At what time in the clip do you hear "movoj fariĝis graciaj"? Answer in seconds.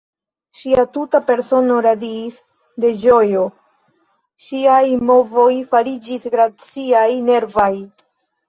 5.11-7.09